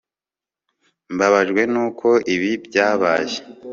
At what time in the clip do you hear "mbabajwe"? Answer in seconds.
1.13-1.61